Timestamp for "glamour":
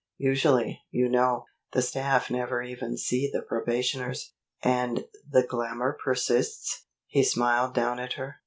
5.45-5.95